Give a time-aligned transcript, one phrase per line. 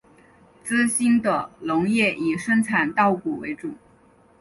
[0.63, 3.75] 资兴的农业以生产稻谷为主。